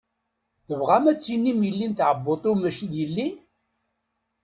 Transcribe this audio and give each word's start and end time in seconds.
Tebɣam 0.67 1.05
ad 1.11 1.15
d-tinim 1.17 1.59
yelli 1.65 1.87
n 1.87 1.93
tɛebbuṭ-iw 1.93 2.55
mačči 2.57 2.85
d 2.91 2.93
yelli? 2.99 3.27